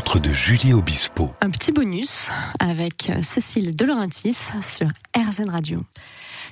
rencontre 0.00 0.20
de 0.20 0.32
Julie 0.32 0.72
Obispo. 0.72 1.30
Un 1.42 1.50
petit 1.50 1.72
bonus 1.72 2.30
avec 2.58 3.12
Cécile 3.20 3.76
Delaurentis 3.76 4.38
sur 4.62 4.86
RZN 5.14 5.50
Radio. 5.50 5.82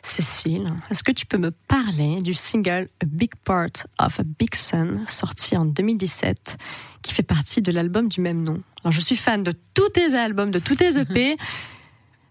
Cécile, 0.03 0.67
est-ce 0.91 1.03
que 1.03 1.13
tu 1.13 1.25
peux 1.25 1.39
me 1.39 1.51
parler 1.51 2.21
du 2.21 2.35
single 2.35 2.89
A 3.03 3.07
Big 3.07 3.31
Part 3.45 3.87
of 3.99 4.21
a 4.21 4.23
Big 4.39 4.55
Sun 4.55 5.03
sorti 5.07 5.57
en 5.57 5.65
2017 5.65 6.59
qui 7.01 7.15
fait 7.15 7.23
partie 7.23 7.63
de 7.63 7.73
l'album 7.73 8.09
du 8.09 8.21
même 8.21 8.43
nom? 8.43 8.61
Alors 8.85 8.93
je 8.93 9.01
suis 9.01 9.17
fan 9.17 9.43
de 9.43 9.55
tous 9.73 9.89
tes 9.89 10.15
albums, 10.15 10.51
de 10.51 10.59
tous 10.59 10.77
tes 10.77 10.99
EP. 10.99 11.39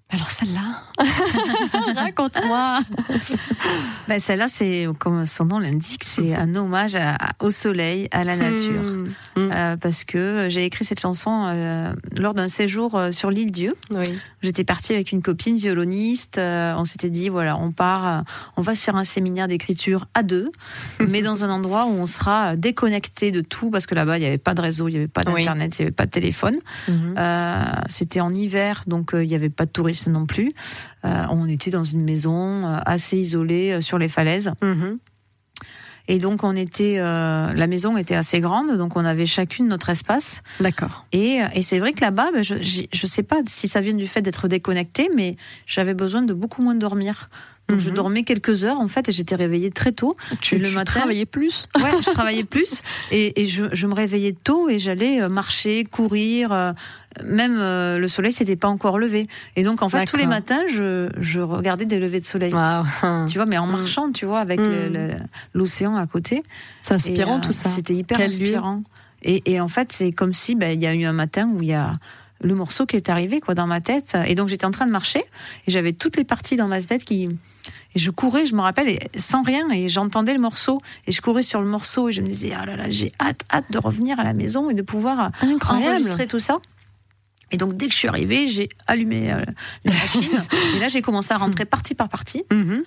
Alors 0.10 0.30
celle-là, 0.30 0.84
raconte-moi. 1.96 2.80
Ben 4.08 4.22
celle-là, 4.22 4.48
c'est 4.50 4.88
comme 5.00 5.26
son 5.26 5.44
nom 5.44 5.60
l'indique, 5.60 6.06
c'est 6.06 6.34
un 6.34 6.56
hommage 6.56 6.98
au 7.42 7.52
soleil, 7.52 8.08
à 8.12 8.24
la 8.24 8.38
nature, 8.38 8.82
hmm. 8.82 9.10
Hmm. 9.36 9.52
Euh, 9.52 9.76
parce 9.76 10.06
que 10.06 10.48
j'ai 10.50 10.64
écrit 10.64 10.86
cette 10.86 11.02
chanson 11.02 11.48
euh, 11.48 11.92
lors 12.18 12.34
d'un 12.34 12.48
séjour 12.48 12.96
euh, 12.96 13.12
sur 13.12 13.32
l'île 13.32 13.52
Dieu. 13.52 13.76
Oui. 13.92 14.06
J'étais 14.42 14.64
partie 14.64 14.94
avec 14.94 15.12
une 15.12 15.22
copine 15.22 15.58
violoniste. 15.58 16.40
on 16.40 16.86
s'était 16.86 17.10
dit 17.10 17.28
voilà, 17.28 17.58
on 17.58 17.74
part, 17.74 18.24
on 18.56 18.62
va 18.62 18.76
se 18.76 18.84
faire 18.84 18.96
un 18.96 19.04
séminaire 19.04 19.50
d'écriture 19.50 20.08
à 20.14 20.24
deux, 20.24 20.52
mais 21.06 21.22
dans 21.22 21.44
un 21.44 21.50
endroit 21.50 21.86
où 21.86 21.96
on 21.96 22.06
sera 22.06 22.56
déconnecté 22.56 23.32
de 23.32 23.42
tout, 23.42 23.72
parce 23.72 23.86
que 23.86 23.96
là-bas 23.96 24.18
il 24.18 24.22
n'y 24.22 24.28
avait 24.28 24.38
pas 24.38 24.54
de 24.54 24.62
réseau, 24.62 24.88
il 24.88 24.92
n'y 24.92 24.98
avait 24.98 25.08
pas 25.08 25.24
d'internet, 25.24 25.78
il 25.78 25.82
n'y 25.82 25.86
avait 25.88 25.92
pas 25.92 26.06
de 26.06 26.12
téléphone. 26.12 26.56
Mhm. 26.88 27.16
C'était 27.90 28.22
en 28.22 28.34
hiver, 28.34 28.84
donc 28.88 29.12
il 29.14 29.28
n'y 29.28 29.36
avait 29.36 29.50
pas 29.50 29.66
de 29.66 29.72
touristes 29.98 30.08
non 30.08 30.26
plus. 30.26 30.54
Euh, 31.06 31.24
on 31.32 31.48
était 31.48 31.72
dans 31.72 31.84
une 31.84 32.04
maison 32.04 32.66
euh, 32.66 32.80
assez 32.86 33.18
isolée 33.18 33.74
euh, 33.74 33.82
sur 33.82 33.98
les 33.98 34.10
falaises. 34.10 34.52
Mhm. 34.62 35.00
Et 36.10 36.20
donc 36.20 36.46
on 36.46 36.56
était, 36.56 37.00
la 37.00 37.68
maison 37.68 37.98
était 37.98 38.16
assez 38.16 38.40
grande, 38.40 38.78
donc 38.78 38.96
on 38.96 39.04
avait 39.04 39.26
chacune 39.26 39.68
notre 39.68 39.90
espace. 39.90 40.42
D'accord. 40.62 41.06
Et, 41.12 41.42
c'est 41.62 41.80
vrai 41.80 41.92
que 41.92 42.00
là-bas, 42.00 42.30
ben, 42.32 42.42
je 42.46 42.54
ne 42.56 43.08
sais 43.10 43.24
pas 43.24 43.42
si 43.46 43.68
ça 43.68 43.82
vient 43.82 43.94
du 43.94 44.08
fait 44.08 44.22
d'être 44.22 44.48
déconnecté, 44.48 45.10
mais 45.18 45.36
j'avais 45.66 45.94
besoin 45.94 46.22
de 46.22 46.34
beaucoup 46.34 46.62
moins 46.62 46.76
dormir. 46.76 47.30
Donc 47.70 47.80
je 47.80 47.90
mhm. 47.90 47.96
dormais 47.96 48.24
quelques 48.24 48.64
heures 48.64 48.80
en 48.80 48.88
fait 48.88 49.10
et 49.10 49.12
j'étais 49.12 49.36
réveillée 49.36 49.72
très 49.72 49.92
tôt. 49.92 50.16
Tu, 50.42 50.56
et 50.56 50.60
le 50.60 50.72
matin, 50.72 51.00
travaillais 51.00 51.26
plus? 51.26 51.68
Ouais, 51.76 51.92
je 52.04 52.10
travaillais 52.12 52.44
plus 52.46 52.82
et, 53.12 53.46
je, 53.46 53.66
je, 53.72 53.88
me 53.88 53.94
réveillais 53.94 54.32
tôt 54.32 54.70
et 54.70 54.80
j'allais 54.80 55.28
marcher, 55.28 55.84
courir, 55.84 56.74
même 57.24 57.58
euh, 57.58 57.98
le 57.98 58.08
soleil 58.08 58.32
s'était 58.32 58.56
pas 58.56 58.70
encore 58.70 58.98
levé. 59.00 59.28
Et 59.56 59.64
donc 59.64 59.82
en 59.82 59.90
fait 59.90 60.06
tous 60.06 60.18
les 60.18 60.28
matins 60.28 60.62
je, 60.74 61.10
je 61.20 61.40
regardais 61.40 61.86
des 61.86 62.00
levées 62.00 62.20
de 62.20 62.26
soleil. 62.26 62.52
Tu 62.52 63.38
vois, 63.38 63.46
mais 63.46 63.58
en 63.58 63.68
mm. 63.68 63.72
marchant, 63.72 64.12
tu 64.12 64.26
vois, 64.26 64.40
avec 64.40 64.60
mm. 64.60 65.16
l'océan 65.54 65.96
à 65.96 66.08
côté. 66.08 66.44
C'est 66.82 66.94
inspirant 66.94 67.40
tout 67.40 67.52
ça. 67.52 67.70
C'était 67.70 67.96
hyper 67.96 68.20
inspirant. 68.20 68.84
Et, 69.24 69.52
et, 69.52 69.60
en 69.60 69.68
fait 69.68 69.92
c'est 69.92 70.12
comme 70.12 70.34
si 70.34 70.56
ben, 70.56 70.72
il 70.72 70.82
y 70.82 70.88
a 70.88 70.94
eu 70.94 71.04
un 71.04 71.14
matin 71.14 71.50
où 71.54 71.62
il 71.64 71.70
y 71.70 71.74
a 71.74 71.94
le 72.42 72.56
morceau 72.56 72.86
qui 72.86 72.96
est 72.96 73.10
arrivé 73.10 73.40
quoi 73.40 73.56
dans 73.56 73.68
ma 73.68 73.82
tête. 73.82 74.18
Et 74.28 74.36
donc 74.36 74.50
j'étais 74.50 74.66
en 74.66 74.72
train 74.72 74.86
de 74.86 74.92
marcher 74.92 75.24
et 75.68 75.72
j'avais 75.72 75.94
toutes 75.94 76.18
les 76.18 76.24
parties 76.24 76.56
dans 76.56 76.68
ma 76.68 76.82
tête 76.82 77.04
qui 77.04 77.30
et 77.96 78.00
je 78.00 78.12
courais, 78.12 78.46
je 78.46 78.54
me 78.54 78.62
rappelle, 78.62 79.00
sans 79.18 79.42
rien, 79.42 79.70
et 79.72 79.90
j'entendais 79.90 80.34
le 80.34 80.40
morceau, 80.40 80.82
et 81.08 81.12
je 81.12 81.22
courais 81.22 81.42
sur 81.42 81.62
le 81.62 81.68
morceau, 81.68 82.10
et 82.10 82.12
je 82.12 82.22
me 82.22 82.28
disais, 82.28 82.54
ah 82.56 82.66
là 82.66 82.76
là, 82.76 82.90
j'ai 82.90 83.12
hâte, 83.20 83.44
hâte 83.52 83.66
de 83.72 83.78
revenir 83.78 84.20
à 84.20 84.24
la 84.24 84.34
maison 84.34 84.70
et 84.70 84.74
de 84.74 84.82
pouvoir 84.82 85.32
enregistrer 85.70 86.28
tout 86.28 86.40
ça. 86.40 86.60
Et 87.52 87.58
donc, 87.58 87.78
dès 87.78 87.88
que 87.88 87.94
je 87.94 87.98
suis 87.98 88.08
arrivée, 88.08 88.48
j'ai 88.48 88.70
allumé 88.88 89.32
euh, 89.32 89.42
la 89.86 89.94
machine. 89.94 90.46
et 90.76 90.80
là, 90.80 90.90
j'ai 90.90 91.02
commencé 91.02 91.34
à 91.34 91.38
rentrer 91.38 91.66
partie 91.66 91.96
par 91.96 92.10
partie. 92.10 92.44
Mhm. 92.52 92.84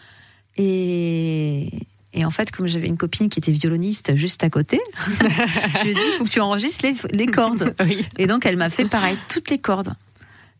Et, 0.58 1.70
et, 2.12 2.24
en 2.24 2.30
fait, 2.30 2.50
comme 2.50 2.66
j'avais 2.66 2.88
une 2.88 2.96
copine 2.96 3.28
qui 3.28 3.38
était 3.38 3.52
violoniste 3.52 4.16
juste 4.16 4.42
à 4.42 4.50
côté, 4.50 4.80
je 5.20 5.84
lui 5.84 5.90
ai 5.90 5.94
dit 5.94 6.00
il 6.12 6.16
faut 6.18 6.24
que 6.24 6.28
tu 6.28 6.40
enregistres 6.40 6.84
les, 6.84 6.94
les 7.16 7.26
cordes. 7.26 7.74
Et 8.18 8.26
donc, 8.26 8.46
elle 8.46 8.56
m'a 8.56 8.70
fait 8.70 8.84
pareil, 8.84 9.16
toutes 9.28 9.50
les 9.50 9.58
cordes. 9.58 9.94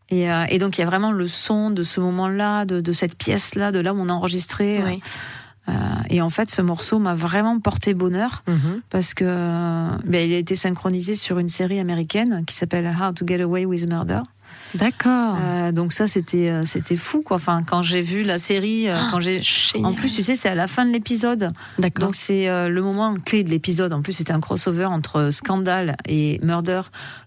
Et, 0.09 0.29
euh, 0.29 0.45
et 0.49 0.59
donc, 0.59 0.77
il 0.77 0.81
y 0.81 0.83
a 0.83 0.87
vraiment 0.87 1.11
le 1.11 1.27
son 1.27 1.69
de 1.69 1.83
ce 1.83 1.99
moment-là, 2.01 2.65
de, 2.65 2.81
de, 2.81 2.91
cette 2.91 3.17
pièce-là, 3.17 3.71
de 3.71 3.79
là 3.79 3.93
où 3.93 3.99
on 3.99 4.09
a 4.09 4.13
enregistré. 4.13 4.81
Oui. 4.85 5.01
Euh, 5.69 5.73
et 6.09 6.21
en 6.21 6.29
fait, 6.29 6.49
ce 6.49 6.61
morceau 6.61 6.99
m'a 6.99 7.13
vraiment 7.13 7.59
porté 7.59 7.93
bonheur 7.93 8.43
mhm. 8.47 8.81
parce 8.89 9.13
que 9.13 9.25
ben, 10.05 10.29
il 10.29 10.33
a 10.33 10.37
été 10.37 10.55
synchronisé 10.55 11.15
sur 11.15 11.39
une 11.39 11.49
série 11.49 11.79
américaine 11.79 12.43
qui 12.45 12.55
s'appelle 12.55 12.93
How 12.99 13.13
to 13.13 13.25
Get 13.25 13.41
Away 13.41 13.65
with 13.65 13.87
Murder. 13.87 14.19
D'accord. 14.75 15.37
Euh, 15.41 15.71
donc 15.71 15.93
ça 15.93 16.07
c'était 16.07 16.49
euh, 16.49 16.63
c'était 16.65 16.95
fou 16.95 17.21
quoi. 17.21 17.37
Enfin 17.37 17.63
quand 17.65 17.81
j'ai 17.81 18.01
vu 18.01 18.23
la 18.23 18.39
série, 18.39 18.89
euh, 18.89 18.97
quand 19.11 19.19
j'ai 19.19 19.41
en 19.83 19.93
plus 19.93 20.13
tu 20.13 20.23
sais 20.23 20.35
c'est 20.35 20.49
à 20.49 20.55
la 20.55 20.67
fin 20.67 20.85
de 20.85 20.91
l'épisode. 20.91 21.51
D'accord. 21.77 22.05
Donc 22.05 22.15
c'est 22.15 22.47
le 22.69 22.81
moment 22.81 23.15
clé 23.15 23.43
de 23.43 23.49
l'épisode. 23.49 23.93
En 23.93 24.01
plus 24.01 24.13
c'était 24.13 24.33
un 24.33 24.39
crossover 24.39 24.85
entre 24.85 25.29
Scandal 25.31 25.95
et 26.07 26.39
Murder. 26.43 26.81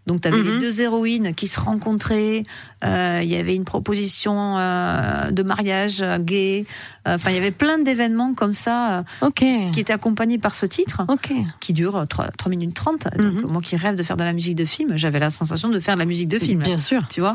Donc 0.06 0.22
tu 0.22 0.28
avais 0.28 0.42
les 0.42 0.52
mhm. 0.52 0.58
deux 0.58 0.80
héroïnes 0.80 1.34
qui 1.34 1.46
se 1.46 1.60
rencontraient. 1.60 2.42
Il 2.82 3.28
y 3.28 3.36
avait 3.36 3.56
une 3.56 3.64
proposition 3.64 4.56
de 4.56 5.42
mariage 5.42 6.04
gay. 6.20 6.64
Enfin 7.06 7.30
il 7.30 7.34
y 7.34 7.38
avait 7.38 7.50
plein 7.50 7.78
d'événements 7.78 8.34
comme 8.34 8.52
ça. 8.52 9.04
Qui 9.72 9.80
étaient 9.80 9.92
accompagnés 9.92 10.38
par 10.38 10.54
ce 10.54 10.66
titre. 10.66 11.02
Qui 11.60 11.72
dure 11.72 12.06
3, 12.08 12.28
3 12.36 12.50
minutes 12.50 12.74
30. 12.74 13.08
Donc 13.16 13.44
mhm. 13.44 13.50
moi 13.50 13.62
qui 13.62 13.76
rêve 13.76 13.94
de 13.94 14.02
faire 14.02 14.16
de 14.16 14.24
la 14.24 14.32
musique 14.32 14.56
de 14.56 14.64
film, 14.64 14.96
j'avais 14.96 15.18
la 15.18 15.30
sensation 15.30 15.68
de 15.68 15.80
faire 15.80 15.94
de 15.94 16.00
la 16.00 16.06
musique 16.06 16.28
de 16.28 16.38
film. 16.38 16.62
Bien 16.62 16.78
sûr. 16.78 17.06
Tu 17.08 17.20
vois? 17.20 17.33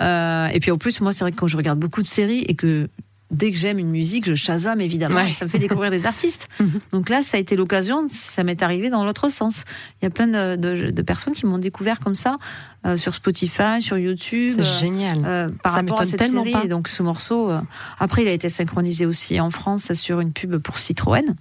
Euh, 0.00 0.46
et 0.48 0.60
puis 0.60 0.70
en 0.70 0.78
plus, 0.78 1.00
moi, 1.00 1.12
c'est 1.12 1.24
vrai 1.24 1.32
que 1.32 1.36
quand 1.36 1.48
je 1.48 1.56
regarde 1.56 1.78
beaucoup 1.78 2.02
de 2.02 2.06
séries 2.06 2.44
et 2.48 2.54
que 2.54 2.88
dès 3.30 3.50
que 3.50 3.58
j'aime 3.58 3.78
une 3.78 3.90
musique, 3.90 4.26
je 4.26 4.34
chasame 4.34 4.80
évidemment. 4.80 5.20
Et 5.20 5.32
ça 5.32 5.44
me 5.44 5.50
fait 5.50 5.58
découvrir 5.58 5.90
des 5.90 6.06
artistes. 6.06 6.48
Mhm. 6.58 6.80
Donc 6.92 7.08
là, 7.08 7.22
ça 7.22 7.36
a 7.36 7.40
été 7.40 7.54
l'occasion. 7.54 8.06
Ça 8.08 8.42
m'est 8.42 8.62
arrivé 8.62 8.90
dans 8.90 9.04
l'autre 9.04 9.28
sens. 9.28 9.62
Il 10.00 10.06
y 10.06 10.08
a 10.08 10.10
plein 10.10 10.26
de, 10.26 11.02
personnes 11.02 11.34
qui 11.34 11.46
m'ont 11.46 11.58
découvert 11.58 12.00
comme 12.00 12.16
ça 12.16 12.36
euh, 12.84 12.96
sur 12.96 13.14
Spotify, 13.14 13.80
sur 13.80 13.96
YouTube. 13.96 14.54
C'est 14.56 14.62
euh, 14.62 14.80
génial. 14.80 15.52
par 15.62 15.72
ça 15.72 15.78
rapport 15.78 16.00
à 16.00 16.04
cette 16.04 16.22
série. 16.22 16.54
Et 16.64 16.68
donc 16.68 16.88
ce 16.88 17.02
morceau, 17.04 17.52
après, 18.00 18.22
il 18.22 18.28
a 18.28 18.32
été 18.32 18.48
synchronisé 18.48 19.06
aussi 19.06 19.38
en 19.38 19.50
France 19.50 19.92
sur 19.92 20.18
une 20.18 20.32
pub 20.32 20.56
pour 20.56 20.78
Citroën. 20.78 21.36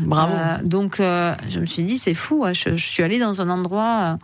Bravo. 0.00 0.34
donc 0.64 0.96
je 0.98 1.58
me 1.58 1.66
suis 1.66 1.82
dit, 1.82 1.96
c'est 1.96 2.14
fou. 2.14 2.44
Je, 2.52 2.76
je, 2.76 2.84
suis 2.84 3.02
allée 3.02 3.18
dans 3.18 3.40
un 3.40 3.48
endroit 3.48 4.18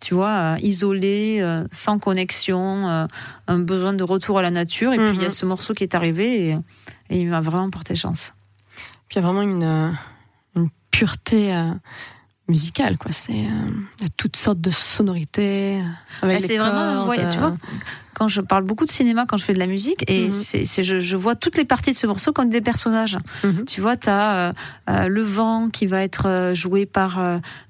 tu 0.00 0.14
vois, 0.14 0.32
euh, 0.32 0.56
isolé, 0.62 1.38
euh, 1.40 1.64
sans 1.70 1.98
connexion, 1.98 2.88
euh, 2.88 3.06
un 3.46 3.58
besoin 3.58 3.92
de 3.92 4.02
retour 4.02 4.38
à 4.38 4.42
la 4.42 4.50
nature. 4.50 4.92
Et 4.92 4.96
puis 4.96 5.10
il 5.14 5.20
y 5.20 5.24
a 5.24 5.28
mhm. 5.28 5.30
ce 5.30 5.46
morceau 5.46 5.74
qui 5.74 5.84
est 5.84 5.94
arrivé 5.94 6.50
et, 7.10 7.20
il 7.20 7.28
m'a 7.28 7.40
vraiment 7.40 7.70
porté 7.70 7.94
chance. 7.94 8.32
Puis 9.08 9.16
il 9.16 9.16
y 9.16 9.18
a 9.18 9.22
vraiment 9.22 9.42
une, 9.42 9.92
une 10.56 10.70
pureté 10.90 11.52
musicale, 12.48 12.96
quoi. 12.98 13.10
C'est 13.10 13.46
toutes 14.16 14.36
sortes 14.36 14.60
de 14.60 14.70
sonorités. 14.70 15.82
Bah, 16.22 16.38
c'est 16.38 16.56
vraiment, 16.56 17.10
tu 17.12 17.38
vois, 17.38 17.56
quand 18.20 18.28
je 18.28 18.42
parle 18.42 18.64
beaucoup 18.64 18.84
de 18.84 18.90
cinéma, 18.90 19.24
quand 19.26 19.38
je 19.38 19.46
fais 19.46 19.54
de 19.54 19.58
la 19.58 19.66
musique, 19.66 20.04
et 20.06 20.30
c'est, 20.30 20.82
je, 20.82 21.00
je, 21.00 21.16
vois 21.16 21.36
toutes 21.36 21.56
les 21.56 21.64
parties 21.64 21.92
de 21.92 21.96
ce 21.96 22.06
morceau 22.06 22.34
comme 22.34 22.50
des 22.50 22.60
personnages. 22.60 23.16
Mhm. 23.42 23.64
Tu 23.64 23.80
vois, 23.80 23.96
tu 23.96 24.10
as 24.10 24.34
euh, 24.34 24.52
euh, 24.90 25.08
le 25.08 25.22
vent 25.22 25.70
qui 25.70 25.86
va 25.86 26.02
être 26.02 26.28
euh, 26.28 26.54
joué 26.54 26.84
par 26.84 27.18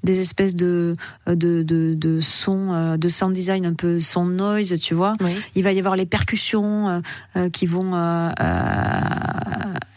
des 0.03 0.19
espèces 0.19 0.57
de, 0.57 0.97
de, 1.29 1.63
de, 1.63 1.95
de 1.95 2.21
sons, 2.21 2.97
de 2.99 3.09
sound 3.09 3.33
design, 3.33 3.65
un 3.65 3.75
peu 3.75 4.01
son 4.01 4.27
noise, 4.27 4.77
tu 4.81 4.93
vois. 4.93 5.13
Il 5.55 5.63
va 5.63 5.71
y 5.71 5.79
avoir 5.79 5.95
les 5.95 6.07
percussions 6.07 7.01
qui 7.53 7.67
vont 7.67 7.93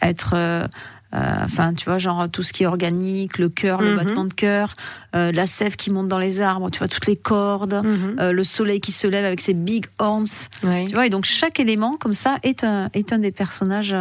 être 0.02 0.68
enfin, 1.14 1.74
tu 1.74 1.84
vois, 1.84 1.98
genre 1.98 2.28
tout 2.30 2.42
ce 2.42 2.52
qui 2.52 2.64
est 2.64 2.66
organique, 2.66 3.38
le 3.38 3.48
cœur, 3.48 3.80
le 3.80 3.90
mhm. 3.90 3.96
battement 3.96 4.24
de 4.24 4.32
cœur, 4.32 4.74
euh, 5.14 5.32
la 5.32 5.46
sève 5.46 5.76
qui 5.76 5.90
monte 5.90 6.08
dans 6.08 6.18
les 6.18 6.40
arbres, 6.40 6.70
tu 6.70 6.78
vois, 6.78 6.88
toutes 6.88 7.06
les 7.06 7.16
cordes, 7.16 7.82
mhm. 7.84 8.16
euh, 8.18 8.32
le 8.32 8.44
soleil 8.44 8.80
qui 8.80 8.92
se 8.92 9.06
lève 9.06 9.24
avec 9.24 9.40
ses 9.40 9.54
big 9.54 9.86
horns. 9.98 10.48
Tu 10.60 10.92
vois, 10.92 11.06
et 11.06 11.10
donc 11.10 11.24
chaque 11.24 11.60
élément, 11.60 11.96
comme 11.96 12.14
ça, 12.14 12.38
est 12.42 12.64
un, 12.64 12.88
est 12.94 13.12
un 13.12 13.18
des 13.18 13.32
personnages 13.32 13.94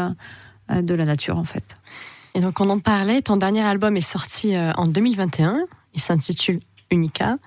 de 0.70 0.94
la 0.94 1.06
nature, 1.06 1.40
en 1.40 1.44
fait. 1.44 1.78
Et 2.36 2.42
donc, 2.42 2.60
on 2.60 2.70
en 2.70 2.80
parlait, 2.80 3.22
ton 3.22 3.38
dernier 3.38 3.62
album 3.62 3.96
est 3.96 4.02
sorti 4.02 4.56
en 4.58 4.88
2021. 4.88 5.66
Il 5.94 6.02
s'intitule 6.02 6.60
Unica. 6.90 7.38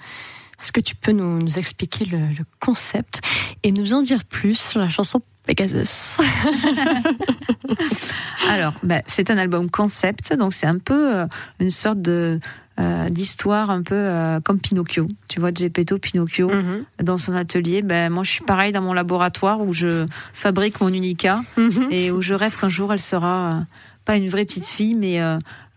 Est-ce 0.61 0.73
que 0.73 0.81
tu 0.81 0.95
peux 0.95 1.13
nous, 1.13 1.39
nous 1.39 1.59
expliquer 1.59 2.05
le, 2.07 2.19
le, 2.19 2.45
concept 2.61 3.21
et 3.63 3.73
nous 3.73 3.93
en 3.93 4.03
dire 4.03 4.25
plus 4.25 4.59
sur 4.59 4.81
la 4.81 4.89
chanson 4.89 5.21
Pegasus. 5.47 6.19
Alors, 8.51 8.75
bah, 8.83 9.01
c'est 9.07 9.31
un 9.31 9.39
album 9.39 9.71
concept, 9.71 10.35
donc 10.35 10.53
c'est 10.53 10.67
un 10.67 10.79
peu 10.79 11.17
euh, 11.17 11.27
une 11.61 11.71
sorte 11.71 12.03
de 12.03 12.41
euh, 12.79 13.09
d'histoire 13.09 13.71
un 13.71 13.83
peu 13.83 13.95
euh, 13.95 14.41
comme 14.41 14.61
Pinocchio. 14.61 15.07
Tu 15.29 15.41
vois, 15.41 15.51
Gepetto 15.55 15.99
Pinocchio 15.99 16.51
mhm. 16.51 16.85
dans 17.03 17.17
son 17.17 17.35
atelier. 17.35 17.81
Ben 17.81 18.13
moi, 18.13 18.23
je 18.23 18.31
suis 18.31 18.45
pareil 18.45 18.73
dans 18.73 18.83
mon 18.83 18.93
laboratoire 18.93 19.61
où 19.61 19.73
je 19.73 20.05
fabrique 20.35 20.81
mon 20.81 20.89
Unica 20.89 21.41
mhm. 21.57 21.89
et 21.91 22.11
où 22.11 22.21
je 22.21 22.35
rêve 22.35 22.59
qu'un 22.59 22.69
jour 22.69 22.93
elle 22.93 23.01
sera 23.01 23.65
pas 24.05 24.17
une 24.17 24.29
vraie 24.29 24.45
petite 24.45 24.67
fille, 24.67 24.95
mais 24.95 25.21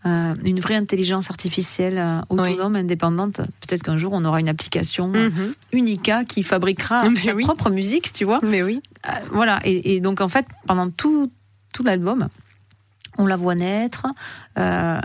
euh, 0.05 0.33
une 0.45 0.61
vraie 0.61 0.75
intelligence 0.75 1.29
artificielle 1.29 1.97
euh, 1.97 2.21
autonome, 2.29 2.77
indépendante. 2.77 3.41
Peut-être 3.59 3.83
qu'un 3.83 3.97
jour 3.97 4.11
on 4.13 4.23
aura 4.23 4.39
une 4.39 4.47
application 4.47 5.11
euh, 5.13 5.29
mhm. 5.29 5.53
Unica 5.73 6.23
qui 6.23 6.41
fabriquera 6.41 7.01
sa 7.01 7.35
propre 7.35 7.69
musique, 7.69 8.13
tu 8.13 8.23
vois. 8.23 8.39
Mais 8.41 8.63
oui. 8.63 8.81
voilà. 9.31 9.59
Et, 9.65 9.99
donc 9.99 10.21
en 10.21 10.29
fait, 10.29 10.45
pendant 10.67 10.89
tout, 10.89 11.29
tout 11.73 11.83
l'album, 11.83 12.29
on 13.17 13.25
la 13.25 13.35
voit 13.35 13.55
naître, 13.55 14.05
euh, 14.57 14.99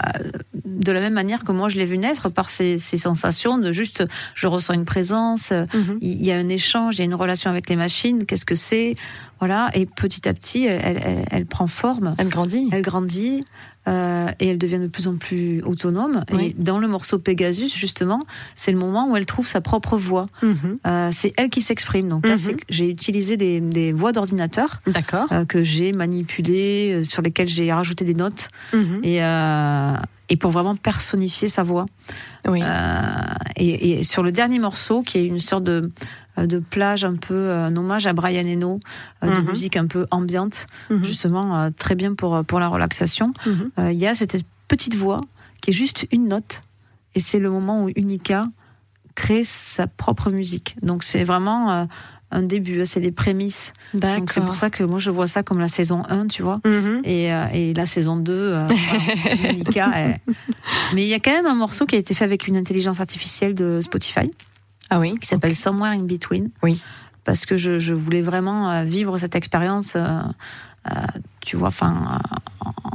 de 0.64 0.92
la 0.92 1.00
même 1.00 1.14
manière 1.14 1.42
que 1.42 1.50
moi 1.50 1.68
je 1.68 1.76
l'ai 1.76 1.86
vu 1.86 1.98
naître 1.98 2.28
par 2.28 2.48
ces, 2.48 2.78
sensations 2.78 3.58
de 3.58 3.72
juste, 3.72 4.04
je 4.36 4.46
ressens 4.46 4.74
une 4.74 4.84
présence, 4.84 5.50
mhm. 5.50 5.98
il 6.02 6.24
y 6.24 6.30
a 6.30 6.36
un 6.36 6.48
échange, 6.48 6.94
il 6.94 6.98
y 7.00 7.02
a 7.02 7.04
une 7.04 7.16
relation 7.16 7.50
avec 7.50 7.68
les 7.68 7.74
machines, 7.74 8.26
qu'est-ce 8.26 8.44
que 8.44 8.54
c'est, 8.54 8.94
voilà, 9.40 9.70
et 9.74 9.86
petit 9.86 10.28
à 10.28 10.34
petit, 10.34 10.66
elle, 10.66 11.46
prend 11.46 11.66
forme. 11.66 12.14
Elle 12.18 12.28
grandit. 12.28 12.68
Elle 12.70 12.82
grandit. 12.82 13.44
Euh, 13.86 14.30
et 14.40 14.48
elle 14.48 14.58
devient 14.58 14.78
de 14.78 14.86
plus 14.86 15.08
en 15.08 15.16
plus 15.16 15.62
autonome. 15.62 16.24
Et 16.40 16.54
dans 16.56 16.78
le 16.78 16.88
morceau 16.88 17.18
Pegasus, 17.18 17.68
justement, 17.68 18.24
c'est 18.54 18.72
le 18.72 18.78
moment 18.78 19.10
où 19.10 19.16
elle 19.16 19.26
trouve 19.26 19.46
sa 19.46 19.60
propre 19.60 19.96
voix. 19.96 20.26
Mhm. 20.42 20.78
Euh, 20.86 21.10
c'est 21.12 21.34
elle 21.36 21.50
qui 21.50 21.60
s'exprime. 21.60 22.08
Donc 22.08 22.26
là, 22.26 22.36
mhm. 22.36 22.56
j'ai 22.70 22.88
utilisé 22.88 23.36
des, 23.36 23.92
voix 23.92 24.12
d'ordinateur 24.12 24.80
euh, 25.32 25.44
que 25.44 25.62
j'ai 25.62 25.92
manipulées, 25.92 27.02
sur 27.04 27.22
lesquelles 27.22 27.48
j'ai 27.48 27.72
rajouté 27.72 28.04
des 28.04 28.14
notes. 28.14 28.48
Mhm. 28.72 29.00
Et, 29.02 29.20
et 30.30 30.36
pour 30.36 30.50
vraiment 30.50 30.76
personnifier 30.76 31.48
sa 31.48 31.62
voix. 31.62 31.84
Oui. 32.48 32.62
Et, 33.56 34.00
et, 34.00 34.04
sur 34.04 34.22
le 34.22 34.32
dernier 34.32 34.58
morceau, 34.58 35.02
qui 35.02 35.18
est 35.18 35.26
une 35.26 35.40
sorte 35.40 35.64
de 35.64 35.82
euh, 35.82 35.90
de 36.36 36.58
plage 36.58 37.04
un 37.04 37.16
peu, 37.16 37.34
euh, 37.34 37.64
un 37.64 37.76
hommage 37.76 38.06
à 38.06 38.12
Brian 38.12 38.46
Eno, 38.46 38.80
euh, 39.22 39.36
de 39.36 39.40
mhm. 39.40 39.50
musique 39.50 39.76
un 39.76 39.86
peu 39.86 40.06
ambiante, 40.10 40.66
mhm. 40.90 41.04
justement 41.04 41.70
très 41.72 41.94
bien 41.94 42.14
pour, 42.14 42.44
pour 42.44 42.60
la 42.60 42.68
relaxation. 42.68 43.32
Mhm. 43.46 43.90
Il 43.92 43.98
y 43.98 44.06
a 44.06 44.14
cette 44.14 44.36
petite 44.68 44.96
voix 44.96 45.20
qui 45.60 45.70
est 45.70 45.74
juste 45.74 46.06
une 46.12 46.28
note, 46.28 46.60
et 47.14 47.20
c'est 47.20 47.38
le 47.38 47.50
moment 47.50 47.84
où 47.84 47.90
Unica 47.94 48.46
crée 49.14 49.44
sa 49.44 49.86
propre 49.86 50.30
musique. 50.30 50.76
Donc 50.82 51.04
c'est 51.04 51.22
vraiment 51.22 51.86
un 52.32 52.42
début, 52.42 52.80
hein, 52.80 52.84
c'est 52.84 52.98
les 52.98 53.12
prémices. 53.12 53.72
Donc 53.94 54.32
c'est 54.32 54.40
pour 54.40 54.56
ça 54.56 54.68
que 54.68 54.82
moi 54.82 54.98
je 54.98 55.10
vois 55.10 55.28
ça 55.28 55.44
comme 55.44 55.60
la 55.60 55.68
saison 55.68 56.02
1, 56.08 56.26
tu 56.26 56.42
vois. 56.42 56.60
et, 57.04 57.26
et, 57.52 57.74
la 57.74 57.86
saison 57.86 58.16
2, 58.16 58.56
Unica. 59.48 59.92
Mais 60.94 61.04
il 61.04 61.08
y 61.08 61.14
a 61.14 61.20
quand 61.20 61.30
même 61.30 61.46
un 61.46 61.54
morceau 61.54 61.86
qui 61.86 61.94
a 61.94 61.98
été 61.98 62.12
fait 62.14 62.24
avec 62.24 62.48
une 62.48 62.56
intelligence 62.56 63.00
artificielle 63.00 63.54
de 63.54 63.80
Spotify. 63.80 64.28
Ah 64.90 65.00
oui. 65.00 65.18
Qui 65.18 65.26
s'appelle 65.26 65.54
Somewhere 65.54 65.92
in 65.92 66.04
Between. 66.04 66.50
Oui. 66.62 66.80
Parce 67.24 67.46
que 67.46 67.56
je, 67.56 67.78
je 67.78 67.94
voulais 67.94 68.22
vraiment 68.22 68.70
euh, 68.70 68.84
vivre 68.84 69.16
cette 69.18 69.34
expérience, 69.34 69.96
euh, 69.96 70.20
euh, 70.90 70.92
tu 71.40 71.56
vois, 71.56 71.68
enfin, 71.68 72.20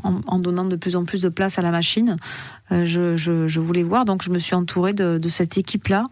en, 0.03 0.39
donnant 0.39 0.65
de 0.65 0.75
plus 0.75 0.95
en 0.95 1.03
plus 1.03 1.21
de 1.21 1.29
place 1.29 1.57
à 1.57 1.61
la 1.63 1.71
machine. 1.71 2.17
Je, 2.71 3.17
je, 3.17 3.47
je, 3.47 3.59
voulais 3.59 3.81
voir, 3.81 4.05
donc 4.05 4.21
je 4.23 4.29
me 4.29 4.37
suis 4.37 4.53
entourée 4.53 4.93
de, 4.93 5.17
de 5.17 5.29
cette 5.29 5.57
équipe-là. 5.57 6.03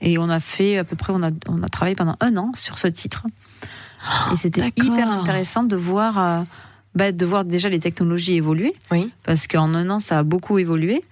et 0.00 0.18
on 0.18 0.28
a 0.28 0.40
fait 0.40 0.78
à 0.78 0.84
peu 0.84 0.94
près, 0.94 1.12
on 1.12 1.22
a, 1.22 1.30
on 1.48 1.62
a 1.64 1.68
travaillé 1.68 1.96
pendant 1.96 2.16
un 2.20 2.36
an 2.36 2.52
sur 2.54 2.78
ce 2.78 2.86
titre. 2.86 3.26
et 4.32 4.36
c'était 4.36 4.72
hyper 4.76 5.10
intéressant 5.10 5.64
de 5.64 5.76
voir. 5.76 6.44
Bah, 6.94 7.10
de 7.10 7.26
voir 7.26 7.44
déjà 7.44 7.68
les 7.68 7.80
technologies 7.80 8.34
évoluer. 8.34 8.72
Oui. 8.92 9.10
Parce 9.24 9.48
qu'en 9.48 9.74
un 9.74 9.90
an, 9.90 9.98
ça 9.98 10.20
a 10.20 10.22
beaucoup 10.22 10.60
évolué. 10.60 11.02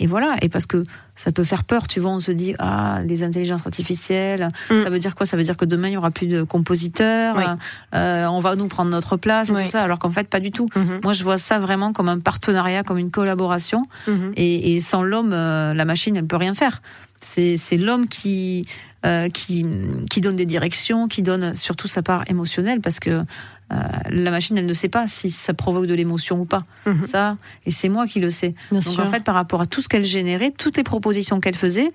Et 0.00 0.06
voilà, 0.06 0.36
et 0.40 0.48
parce 0.48 0.64
que 0.64 0.82
ça 1.14 1.30
peut 1.30 1.44
faire 1.44 1.64
peur, 1.64 1.86
tu 1.86 2.00
vois, 2.00 2.10
on 2.10 2.20
se 2.20 2.32
dit, 2.32 2.54
ah, 2.58 3.02
les 3.06 3.22
intelligences 3.22 3.66
artificielles, 3.66 4.50
mm. 4.70 4.78
ça 4.78 4.88
veut 4.88 4.98
dire 4.98 5.14
quoi? 5.14 5.26
Ça 5.26 5.36
veut 5.36 5.42
dire 5.42 5.58
que 5.58 5.66
demain, 5.66 5.88
il 5.88 5.92
y 5.92 5.96
aura 5.98 6.10
plus 6.10 6.26
de 6.26 6.42
compositeurs, 6.42 7.58
euh, 7.94 8.26
on 8.26 8.40
va 8.40 8.56
nous 8.56 8.66
prendre 8.66 8.90
notre 8.90 9.18
place 9.18 9.50
et 9.50 9.52
tout 9.52 9.68
ça, 9.68 9.82
alors 9.82 9.98
qu'en 9.98 10.10
fait, 10.10 10.26
pas 10.26 10.40
du 10.40 10.50
tout. 10.50 10.68
Mm-hmm. 10.74 11.02
Moi, 11.02 11.12
je 11.12 11.22
vois 11.22 11.36
ça 11.36 11.58
vraiment 11.58 11.92
comme 11.92 12.08
un 12.08 12.18
partenariat, 12.18 12.82
comme 12.82 12.96
une 12.96 13.10
collaboration, 13.10 13.82
mm-hmm. 14.08 14.32
et, 14.36 14.80
sans 14.80 15.02
l'homme, 15.02 15.34
euh, 15.34 15.74
la 15.74 15.84
machine, 15.84 16.16
elle 16.16 16.26
peut 16.26 16.36
rien 16.36 16.54
faire. 16.54 16.80
C'est 17.22 17.76
l'homme 17.76 18.08
qui, 18.08 18.66
euh, 19.04 19.28
qui, 19.28 19.66
qui 20.08 20.20
donne 20.22 20.36
des 20.36 20.46
directions, 20.46 21.08
qui 21.08 21.20
donne 21.20 21.54
surtout 21.54 21.88
sa 21.88 22.00
part 22.00 22.24
émotionnelle, 22.28 22.80
parce 22.80 23.00
que 23.00 23.22
euh, 23.72 23.76
la 24.10 24.30
machine, 24.30 24.58
elle 24.58 24.66
ne 24.66 24.72
sait 24.72 24.88
pas 24.88 25.06
si 25.06 25.30
ça 25.30 25.54
provoque 25.54 25.86
de 25.86 25.94
l'émotion 25.94 26.40
ou 26.40 26.44
pas. 26.44 26.64
Mhm. 26.86 27.04
Ça, 27.04 27.36
et 27.66 27.70
c'est 27.70 27.88
moi 27.88 28.06
qui 28.06 28.20
le 28.20 28.30
sais. 28.30 28.54
Donc 28.72 28.82
en 28.98 29.06
fait, 29.06 29.22
par 29.22 29.34
rapport 29.34 29.60
à 29.60 29.66
tout 29.66 29.80
ce 29.80 29.88
qu'elle 29.88 30.04
générait, 30.04 30.50
toutes 30.50 30.76
les 30.76 30.82
propositions 30.82 31.40
qu'elle 31.40 31.56
faisait, 31.56 31.92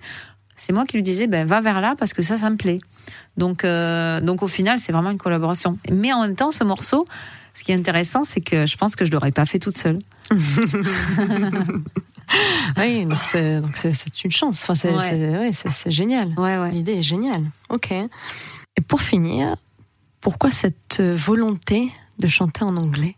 c'est 0.55 0.71
moi 0.71 0.85
qui 0.85 0.95
lui 0.95 1.03
disais, 1.03 1.27
ben 1.27 1.45
va 1.45 1.59
vers 1.61 1.81
là 1.81 1.95
parce 1.97 2.13
que 2.13 2.21
ça, 2.21 2.37
ça 2.37 2.49
me 2.49 2.55
plaît. 2.55 2.79
Donc, 3.37 3.65
euh, 3.65 4.21
donc 4.21 4.41
au 4.41 4.47
final, 4.47 4.79
c'est 4.79 4.93
vraiment 4.93 5.11
une 5.11 5.17
collaboration. 5.17 5.77
Mais 5.91 6.13
en 6.13 6.21
même 6.21 6.35
temps, 6.35 6.51
ce 6.51 6.63
morceau, 6.63 7.05
ce 7.53 7.63
qui 7.63 7.71
est 7.73 7.75
intéressant, 7.75 8.23
c'est 8.23 8.41
que 8.41 8.65
je 8.65 8.77
pense 8.77 8.95
que 8.95 9.03
je 9.03 9.11
l'aurais 9.11 9.31
pas 9.31 9.45
fait 9.45 9.59
toute 9.59 9.77
seule. 9.77 9.97
oui, 12.77 13.05
donc 13.05 13.19
c'est 13.25 14.23
une 14.23 14.31
chance. 14.31 14.63
Enfin, 14.67 14.75
c'est 14.75 15.91
génial. 15.91 16.29
Ouais, 16.37 16.71
L'idée 16.71 16.93
est 16.93 17.01
géniale. 17.01 17.43
Ok. 17.69 17.91
Et 17.91 18.81
pour 18.81 19.01
finir, 19.01 19.55
pourquoi 20.25 20.49
cette 20.49 21.01
volonté 21.01 21.91
de 22.17 22.27
chanter 22.27 22.63
en 22.63 22.77
anglais? 22.77 23.15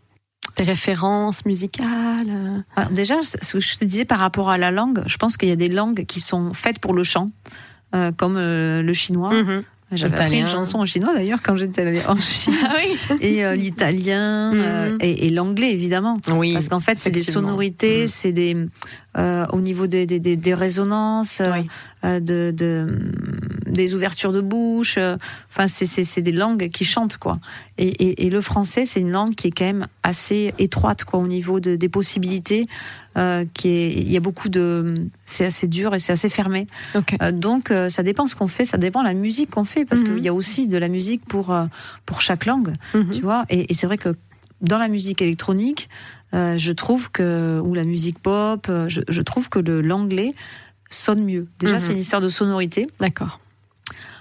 Des 0.58 0.62
références 0.62 1.46
musicales 1.46 2.66
ah, 2.76 2.84
Déjà, 2.90 3.14
ce 3.22 3.54
que 3.54 3.60
je 3.60 3.78
te 3.78 3.84
disais 3.86 4.04
par 4.04 4.18
rapport 4.18 4.50
à 4.50 4.58
la 4.58 4.70
langue, 4.70 5.02
je 5.06 5.16
pense 5.16 5.38
qu'il 5.38 5.48
y 5.48 5.52
a 5.52 5.56
des 5.56 5.70
langues 5.70 6.04
qui 6.04 6.20
sont 6.20 6.52
faites 6.52 6.80
pour 6.80 6.92
le 6.92 7.04
chant, 7.04 7.30
euh, 7.94 8.12
comme 8.12 8.36
euh, 8.36 8.82
le 8.82 8.92
chinois. 8.92 9.30
Mm-hmm. 9.30 9.62
J'avais 9.92 10.18
appris 10.18 10.40
une 10.40 10.46
chanson 10.46 10.80
en 10.80 10.84
chinois 10.84 11.14
d'ailleurs 11.14 11.40
quand 11.42 11.56
j'étais 11.56 11.80
allée 11.80 12.02
en 12.06 12.16
Chine. 12.20 12.52
Ah 12.62 12.76
et 13.22 13.42
euh, 13.42 13.54
l'italien 13.54 14.52
mm-hmm. 14.52 14.98
et, 15.00 15.30
l'anglais 15.30 15.72
évidemment. 15.72 16.20
Oui, 16.28 16.52
Parce 16.52 16.68
qu'en 16.68 16.80
fait, 16.80 16.98
c'est 16.98 17.10
des 17.10 17.22
sonorités, 17.22 18.04
mm-hmm. 18.04 18.08
c'est 18.08 18.32
des 18.32 18.66
au 19.16 19.60
niveau 19.62 19.86
des, 19.86 20.04
des, 20.04 20.20
des, 20.20 20.54
résonances, 20.54 21.40
de, 22.04 22.50
de, 22.50 22.86
des 23.68 23.94
ouvertures 23.94 24.32
de 24.32 24.40
bouche. 24.40 24.96
Euh, 24.98 25.16
enfin, 25.50 25.66
c'est 25.68 26.22
des 26.22 26.32
langues 26.32 26.68
qui 26.70 26.84
chantent, 26.84 27.18
quoi. 27.18 27.38
Et, 27.76 28.26
et, 28.26 28.30
le 28.30 28.40
français, 28.40 28.84
c'est 28.84 29.00
une 29.00 29.12
langue 29.12 29.34
qui 29.34 29.48
est 29.48 29.50
quand 29.50 29.64
même 29.64 29.86
assez 30.02 30.52
étroite, 30.58 31.04
quoi, 31.04 31.20
au 31.20 31.26
niveau 31.26 31.60
de, 31.60 31.76
des 31.76 31.88
possibilités. 31.88 32.66
Euh, 33.16 33.44
qui 33.52 33.68
est, 33.68 33.92
il 33.94 34.12
y 34.12 34.16
a 34.16 34.20
beaucoup 34.20 34.48
de, 34.48 34.94
c'est 35.24 35.44
assez 35.44 35.66
dur 35.66 35.92
et 35.94 35.98
c'est 35.98 36.12
assez 36.12 36.28
fermé. 36.28 36.68
Euh, 37.20 37.32
donc, 37.32 37.72
ça 37.88 38.02
dépend 38.02 38.26
ce 38.26 38.36
qu'on 38.36 38.46
fait, 38.46 38.64
ça 38.64 38.78
dépend 38.78 39.02
la 39.02 39.14
musique 39.14 39.50
qu'on 39.50 39.64
fait, 39.64 39.84
parce 39.84 40.02
mhm. 40.02 40.14
qu'il 40.14 40.24
y 40.24 40.28
a 40.28 40.34
aussi 40.34 40.68
de 40.68 40.78
la 40.78 40.88
musique 40.88 41.24
pour 41.24 41.56
pour 42.06 42.20
chaque 42.20 42.46
langue, 42.46 42.74
mhm. 42.94 43.10
tu 43.10 43.22
vois. 43.22 43.44
Et, 43.48 43.72
c'est 43.74 43.86
vrai 43.86 43.98
que 43.98 44.14
dans 44.60 44.78
la 44.78 44.88
musique 44.88 45.20
électronique, 45.22 45.88
je 46.32 46.72
trouve 46.72 47.10
que 47.10 47.60
ou 47.64 47.74
la 47.74 47.84
musique 47.84 48.20
pop, 48.20 48.70
je, 48.86 49.00
je 49.08 49.22
trouve 49.22 49.48
que 49.48 49.58
l'anglais 49.58 50.32
sonne 50.90 51.24
mieux. 51.24 51.46
Déjà, 51.58 51.74
mhm. 51.74 51.80
c'est 51.80 51.92
une 51.92 51.98
histoire 51.98 52.22
de 52.22 52.28
sonorité. 52.28 52.88
D'accord. 53.00 53.40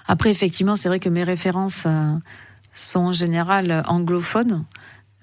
Après, 0.07 0.29
effectivement, 0.29 0.75
c'est 0.75 0.89
vrai 0.89 0.99
que 0.99 1.09
mes 1.09 1.23
références 1.23 1.83
euh, 1.85 2.13
sont 2.73 3.07
en 3.07 3.11
général 3.11 3.83
anglophones. 3.87 4.63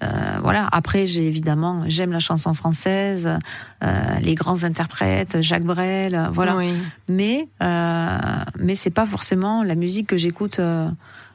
Euh, 0.03 0.07
voilà. 0.41 0.67
Après, 0.71 1.05
j'ai 1.05 1.25
évidemment, 1.25 1.83
j'aime 1.87 2.11
la 2.11 2.19
chanson 2.19 2.53
française, 2.53 3.29
euh, 3.83 4.19
les 4.21 4.35
grands 4.35 4.63
interprètes, 4.63 5.41
Jacques 5.41 5.63
Brel, 5.63 6.29
voilà. 6.33 6.57
Mais, 7.07 7.47
mais 7.59 8.75
c'est 8.75 8.89
pas 8.89 9.05
forcément 9.05 9.63
la 9.63 9.75
musique 9.75 10.07
que 10.07 10.17
j'écoute 10.17 10.59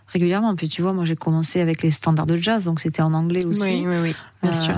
régulièrement. 0.09 0.55
Puis 0.55 0.69
tu 0.69 0.83
vois, 0.83 0.93
moi, 0.93 1.05
j'ai 1.05 1.17
commencé 1.17 1.61
avec 1.61 1.83
les 1.83 1.91
standards 1.91 2.27
de 2.27 2.37
jazz, 2.37 2.65
donc 2.65 2.81
c'était 2.81 3.03
en 3.03 3.15
anglais 3.15 3.45
aussi. 3.45 3.63
Oui, 3.63 3.85
oui, 3.87 3.97
oui, 4.03 4.17
bien 4.43 4.53
sûr. 4.53 4.75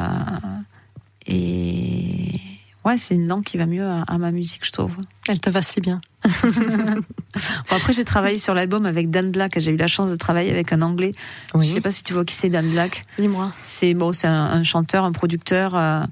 Et 1.27 2.41
ouais, 2.85 2.97
c'est 2.97 3.15
une 3.15 3.29
langue 3.29 3.45
qui 3.45 3.57
va 3.57 3.67
mieux 3.67 3.87
à, 3.87 4.19
ma 4.19 4.31
musique, 4.31 4.65
je 4.65 4.73
trouve. 4.73 4.97
Elle 5.29 5.41
te 5.41 5.51
va 5.51 5.63
si 5.63 5.81
bien. 5.81 6.01
après, 7.71 7.93
j'ai 7.93 8.05
travaillé 8.05 8.39
sur 8.39 8.55
l'album 8.55 8.87
avec 8.87 9.11
Dan 9.11 9.31
Black. 9.31 9.59
J'ai 9.59 9.73
eu 9.73 9.77
la 9.77 9.87
chance 9.87 10.11
de 10.11 10.17
travailler 10.17 10.51
avec 10.51 10.73
un 10.73 10.83
Anglais. 10.83 11.13
Oui. 11.55 11.67
Je 11.67 11.75
sais 11.75 11.81
pas 11.81 11.91
si 11.91 12.03
tu 12.03 12.13
vois 12.13 12.25
qui 12.25 12.35
c'est 12.35 12.49
Dan 12.49 12.69
Black. 12.71 13.05
Dis-moi. 13.19 13.53
C'est 13.63 13.95
bon, 13.95 14.13
c'est 14.13 14.29
un, 14.29 14.63
chanteur, 14.63 15.05
un 15.05 15.13
producteur 15.13 15.77
euh, 15.77 16.03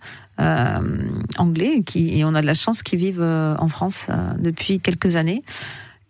euh, 0.41 0.79
anglais 1.39 1.83
qui 1.85 2.19
et 2.19 2.25
on 2.25 2.35
a 2.35 2.41
de 2.41 2.47
la 2.47 2.55
chance 2.55 2.83
qu'ils 2.83 2.99
vivent 2.99 3.23
euh, 3.23 3.57
en 3.59 3.69
France 3.69 4.09
depuis 4.39 4.81
quelques 4.81 5.17
années. 5.17 5.43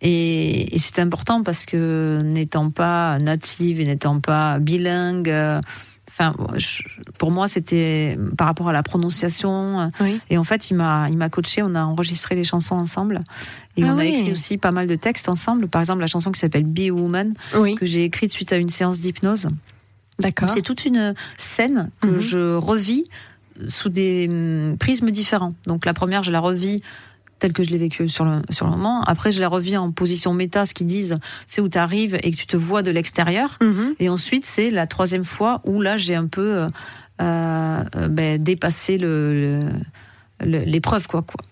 Et, 0.03 0.75
et 0.75 0.79
c'est 0.79 0.99
important 0.99 1.43
parce 1.43 1.67
que 1.67 2.21
n'étant 2.23 2.71
pas 2.71 3.19
native 3.19 3.79
et 3.81 3.85
n'étant 3.85 4.19
pas 4.19 4.57
bilingue 4.57 5.31
Enfin, 6.11 6.35
pour 7.17 7.31
moi, 7.31 7.47
c'était 7.47 8.17
par 8.37 8.47
rapport 8.47 8.67
à 8.67 8.73
la 8.73 8.83
prononciation. 8.83 9.89
Et 10.29 10.37
en 10.37 10.43
fait, 10.43 10.69
il 10.69 10.75
m'a, 10.75 11.07
il 11.09 11.17
m'a 11.17 11.29
coaché. 11.29 11.63
On 11.63 11.73
a 11.73 11.83
enregistré 11.83 12.35
les 12.35 12.43
chansons 12.43 12.75
ensemble. 12.75 13.19
Et 13.77 13.83
ah 13.83 13.93
on 13.95 13.97
a 13.97 14.05
écrit 14.05 14.31
aussi 14.31 14.57
pas 14.57 14.71
mal 14.71 14.87
de 14.87 14.95
textes 14.95 15.29
ensemble. 15.29 15.67
Par 15.67 15.81
exemple, 15.81 16.01
la 16.01 16.07
chanson 16.07 16.31
qui 16.31 16.39
s'appelle 16.39 16.65
Be 16.65 16.89
a 16.89 16.91
Woman, 16.91 17.33
que 17.51 17.85
j'ai 17.85 18.03
écrite 18.03 18.31
suite 18.31 18.51
à 18.51 18.57
une 18.57 18.69
séance 18.69 18.99
d'hypnose. 18.99 19.49
D'accord. 20.19 20.49
C'est 20.49 20.61
toute 20.61 20.85
une 20.85 21.15
scène 21.37 21.89
que 22.01 22.07
mhm. 22.07 22.19
je 22.19 22.55
revis 22.55 23.05
sous 23.67 23.89
des 23.89 24.27
hum, 24.29 24.77
prismes 24.77 25.11
différents. 25.11 25.53
Donc 25.65 25.85
la 25.85 25.93
première, 25.93 26.23
je 26.23 26.31
la 26.31 26.39
revis 26.39 26.81
tel 27.41 27.51
que 27.51 27.63
je 27.63 27.71
l'ai 27.71 27.77
vécu 27.77 28.07
sur 28.07 28.23
le, 28.23 28.41
sur 28.49 28.65
le 28.65 28.71
moment. 28.71 29.03
Après, 29.03 29.31
je 29.31 29.41
la 29.41 29.49
reviens 29.49 29.81
en 29.81 29.91
position 29.91 30.33
méta, 30.33 30.65
ce 30.65 30.73
qu'ils 30.73 30.87
disent, 30.87 31.17
c'est 31.47 31.59
où 31.59 31.67
tu 31.67 31.77
arrives 31.77 32.17
et 32.23 32.31
que 32.31 32.37
tu 32.37 32.45
te 32.45 32.55
vois 32.55 32.83
de 32.83 32.91
l'extérieur. 32.91 33.57
Mhm. 33.61 33.95
Et 33.99 34.07
ensuite, 34.07 34.45
c'est 34.45 34.69
la 34.69 34.87
troisième 34.87 35.25
fois 35.25 35.59
où 35.65 35.81
là, 35.81 35.97
j'ai 35.97 36.15
un 36.15 36.27
peu 36.27 36.63
euh, 36.63 36.67
euh, 37.21 38.07
ben, 38.07 38.41
dépassé 38.41 38.97
le, 38.97 39.59
l'épreuve 40.39 41.07
quoi, 41.07 41.21
quoi 41.21 41.43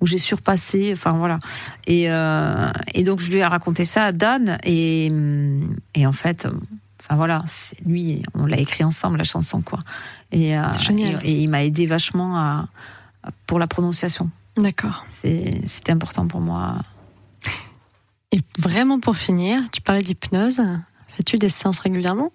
où, 0.00 0.06
j'ai 0.06 0.18
surpassé 0.18 0.90
enfin 0.92 1.12
voilà 1.12 1.38
et, 1.86 2.10
euh, 2.10 2.68
et 2.92 3.04
donc 3.04 3.20
je 3.20 3.30
lui 3.30 3.38
ai 3.38 3.44
raconté 3.44 3.84
ça 3.84 4.06
à 4.06 4.10
Dan 4.10 4.58
et, 4.64 5.12
et 5.94 6.04
en 6.04 6.10
fait 6.10 6.48
enfin 7.04 7.16
voilà, 7.16 7.42
c'est 7.46 7.78
lui, 7.84 8.22
on 8.34 8.46
l'a 8.46 8.58
écrit 8.58 8.84
ensemble 8.84 9.18
la 9.18 9.24
chanson 9.24 9.60
quoi. 9.60 9.78
Et, 10.32 10.56
euh, 10.56 10.64
et 11.22 11.42
il 11.42 11.50
m'a 11.50 11.64
aidé 11.64 11.86
vachement 11.86 12.36
à, 12.38 12.68
pour 13.46 13.58
la 13.58 13.66
prononciation. 13.66 14.30
D'accord. 14.56 15.04
C'était 15.08 15.92
important 15.92 16.26
pour 16.26 16.40
moi. 16.40 16.76
Et 18.32 18.38
vraiment 18.58 19.00
pour 19.00 19.16
finir, 19.16 19.60
tu 19.72 19.80
parlais 19.80 20.02
d'hypnose. 20.02 20.60
Fais-tu 21.08 21.36
des 21.36 21.48
séances 21.48 21.78
régulièrement? 21.80 22.32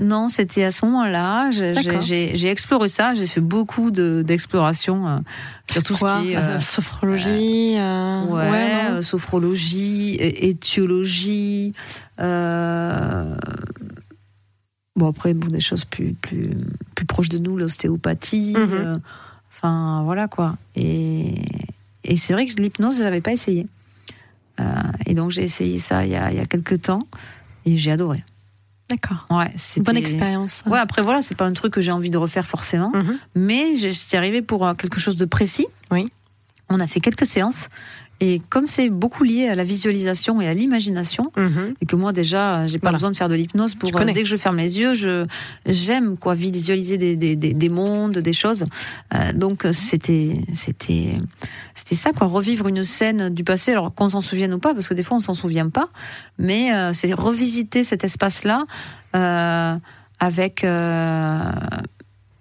Non, 0.00 0.26
c'était 0.28 0.64
à 0.64 0.70
ce 0.72 0.84
moment-là. 0.86 1.50
J'ai- 1.50 2.48
exploré 2.50 2.88
ça. 2.88 3.14
J'ai 3.14 3.26
fait 3.26 3.40
beaucoup 3.40 3.90
de- 3.90 4.22
d'exploration 4.26 5.06
euh, 5.08 5.18
sur 5.70 5.82
tout 5.82 5.96
Quoi 5.96 6.16
ce 6.18 6.22
qui 6.22 6.32
est? 6.32 6.36
euh, 6.36 6.60
Sophrologie 6.60 7.76
euh, 7.78 8.24
ouais, 8.24 8.74
non? 8.90 8.94
euh, 8.96 9.02
sophrologie, 9.02 10.16
étiologie. 10.20 11.72
Bon 14.96 15.08
après, 15.08 15.34
bon, 15.34 15.46
des 15.48 15.60
choses 15.60 15.84
plus 15.84 16.12
plus 16.14 16.50
plus 16.94 17.06
proches 17.06 17.28
de 17.28 17.38
nous, 17.38 17.56
l'ostéopathie. 17.56 18.54
Euh, 18.56 18.98
Enfin 19.62 20.02
voilà 20.04 20.26
quoi. 20.26 20.56
Et 20.74 21.34
et 22.04 22.16
c'est 22.16 22.32
vrai 22.32 22.46
que 22.46 22.60
l'hypnose, 22.60 22.96
je 22.98 23.02
l'avais 23.02 23.20
pas 23.20 23.32
essayé. 23.32 23.66
Euh, 24.58 24.64
et 25.06 25.14
donc 25.14 25.30
j'ai 25.30 25.42
essayé 25.42 25.78
ça 25.78 26.04
il 26.04 26.10
y 26.12 26.16
a 26.16 26.30
il 26.30 26.36
y 26.36 26.40
a 26.40 26.46
quelques 26.46 26.80
temps 26.82 27.06
et 27.66 27.76
j'ai 27.76 27.90
adoré. 27.92 28.24
D'accord. 28.88 29.26
Ouais, 29.30 29.52
Bonne 29.82 29.96
expérience. 29.96 30.64
Ouais, 30.66 30.78
après 30.80 31.00
voilà, 31.02 31.22
c'est 31.22 31.36
pas 31.36 31.44
un 31.46 31.52
truc 31.52 31.72
que 31.74 31.80
j'ai 31.80 31.92
envie 31.92 32.10
de 32.10 32.18
refaire 32.18 32.44
forcément, 32.46 32.90
Mhm. 32.92 33.18
mais 33.36 33.76
je 33.76 33.88
suis 33.88 34.16
arrivée 34.16 34.42
pour 34.42 34.66
euh, 34.66 34.74
quelque 34.74 34.98
chose 34.98 35.16
de 35.16 35.26
précis. 35.26 35.66
Oui. 35.92 36.08
On 36.72 36.78
a 36.80 36.86
fait 36.86 37.00
quelques 37.00 37.26
séances 37.26 37.68
et 38.22 38.40
comme 38.50 38.66
c'est 38.66 38.90
beaucoup 38.90 39.24
lié 39.24 39.48
à 39.48 39.54
la 39.54 39.64
visualisation 39.64 40.40
et 40.42 40.46
à 40.46 40.52
l'imagination 40.54 41.32
Mhm. 41.36 41.74
et 41.80 41.86
que 41.86 41.96
moi 41.96 42.12
déjà 42.12 42.66
j'ai 42.66 42.78
pas 42.78 42.88
Voilà. 42.88 42.98
besoin 42.98 43.10
de 43.10 43.16
faire 43.16 43.28
de 43.30 43.34
l'hypnose 43.34 43.74
pour 43.74 43.88
euh, 43.98 44.04
dès 44.04 44.22
que 44.22 44.28
je 44.28 44.36
ferme 44.36 44.58
les 44.58 44.78
yeux, 44.78 44.94
je 44.94 45.26
j'aime 45.66 46.16
quoi 46.18 46.34
visualiser 46.34 46.98
des, 46.98 47.16
des, 47.16 47.34
des, 47.34 47.54
des 47.54 47.68
mondes, 47.70 48.18
des 48.18 48.32
choses. 48.34 48.66
Euh, 49.14 49.32
donc 49.32 49.66
c'était 49.72 50.38
c'était 50.54 51.12
c'était 51.74 51.94
ça 51.96 52.12
quoi, 52.12 52.26
revivre 52.26 52.68
une 52.68 52.84
scène 52.84 53.30
du 53.30 53.42
passé 53.42 53.72
alors 53.72 53.92
qu'on 53.94 54.10
s'en 54.10 54.20
souvienne 54.20 54.52
ou 54.54 54.58
pas 54.58 54.74
parce 54.74 54.86
que 54.86 54.94
des 54.94 55.02
fois 55.02 55.16
on 55.16 55.20
s'en 55.20 55.34
souvient 55.34 55.70
pas, 55.70 55.88
mais 56.38 56.72
euh, 56.74 56.92
c'est 56.92 57.12
revisiter 57.14 57.82
cet 57.84 58.04
espace 58.04 58.44
là 58.44 58.64
euh, 59.16 59.74
avec 60.20 60.62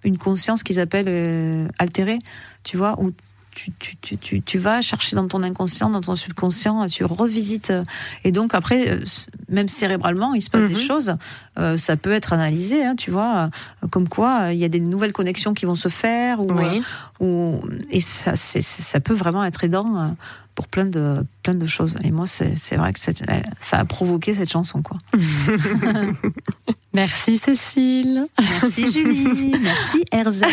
une 0.03 0.17
conscience 0.17 0.63
qu'ils 0.63 0.79
appellent 0.81 1.69
altérée, 1.79 2.19
tu 2.63 2.75
vois, 2.75 2.99
où 3.01 3.11
tu, 3.55 3.71
tu, 3.79 3.95
tu, 3.97 4.17
tu, 4.17 4.41
tu 4.41 4.57
vas 4.57 4.81
chercher 4.81 5.15
dans 5.15 5.27
ton 5.27 5.43
inconscient, 5.43 5.89
dans 5.89 6.01
ton 6.01 6.15
subconscient, 6.15 6.87
tu 6.87 7.03
revisites. 7.03 7.73
Et 8.23 8.31
donc 8.31 8.53
après, 8.53 8.89
euh, 8.91 9.03
même 9.49 9.67
cérébralement, 9.67 10.33
il 10.33 10.41
se 10.41 10.49
passe 10.49 10.61
Mhm. 10.61 10.67
des 10.69 10.75
choses. 10.75 11.15
euh, 11.57 11.77
ça 11.77 11.97
peut 11.97 12.11
être 12.13 12.31
analysé, 12.31 12.85
hein, 12.85 12.95
tu 12.95 13.11
vois, 13.11 13.49
euh, 13.83 13.87
comme 13.89 14.07
quoi 14.07 14.53
il 14.53 14.59
y 14.59 14.63
a 14.63 14.69
des 14.69 14.79
nouvelles 14.79 15.11
connexions 15.11 15.53
qui 15.53 15.65
vont 15.65 15.75
se 15.75 15.89
faire. 15.89 16.39
Ou, 16.39 16.51
Oui. 16.53 16.81
euh, 17.21 17.25
ou- 17.25 17.61
et 17.91 17.99
ça, 17.99 18.35
ça 18.35 18.99
peut 19.01 19.13
vraiment 19.13 19.43
être 19.43 19.63
aidant 19.65 20.15
pour 20.55 20.67
plein 20.67 20.85
de, 20.85 21.25
plein 21.43 21.55
de 21.55 21.65
choses. 21.65 21.95
Et 22.03 22.11
moi, 22.11 22.25
c'est 22.27 22.75
vrai 22.77 22.93
que 22.93 22.99
ça 23.59 23.79
a 23.79 23.85
provoqué 23.85 24.33
cette 24.33 24.51
chanson. 24.51 24.81
Quoi. 24.81 24.97
Merci 26.93 27.37
Cécile. 27.37 28.25
Merci 28.39 28.91
Julie, 28.91 29.55
merci 29.61 30.03
Erzen. 30.11 30.49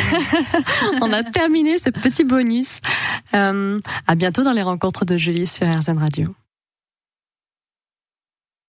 On 1.00 1.12
a 1.12 1.22
terminé 1.22 1.78
ce 1.78 1.90
petit 1.90 2.24
bonus. 2.24 2.80
Euh, 3.34 3.78
à 4.06 4.14
bientôt 4.14 4.42
dans 4.42 4.52
les 4.52 4.62
rencontres 4.62 5.04
de 5.04 5.16
Julie 5.16 5.46
sur 5.46 5.66
RZN 5.66 5.98
Radio. 5.98 6.34